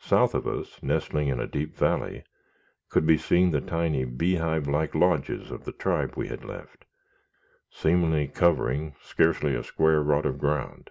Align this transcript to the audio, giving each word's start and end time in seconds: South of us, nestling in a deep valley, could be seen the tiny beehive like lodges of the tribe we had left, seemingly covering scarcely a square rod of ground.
South 0.00 0.34
of 0.34 0.48
us, 0.48 0.82
nestling 0.82 1.28
in 1.28 1.38
a 1.38 1.46
deep 1.46 1.76
valley, 1.76 2.24
could 2.88 3.06
be 3.06 3.16
seen 3.16 3.52
the 3.52 3.60
tiny 3.60 4.04
beehive 4.04 4.66
like 4.66 4.96
lodges 4.96 5.52
of 5.52 5.64
the 5.64 5.70
tribe 5.70 6.14
we 6.16 6.26
had 6.26 6.44
left, 6.44 6.86
seemingly 7.70 8.26
covering 8.26 8.96
scarcely 9.00 9.54
a 9.54 9.62
square 9.62 10.02
rod 10.02 10.26
of 10.26 10.38
ground. 10.38 10.90